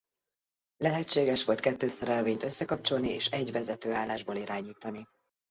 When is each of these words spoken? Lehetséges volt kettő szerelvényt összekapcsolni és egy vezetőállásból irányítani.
Lehetséges 0.77 1.43
volt 1.43 1.59
kettő 1.59 1.87
szerelvényt 1.87 2.43
összekapcsolni 2.43 3.09
és 3.09 3.27
egy 3.27 3.51
vezetőállásból 3.51 4.35
irányítani. 4.35 5.07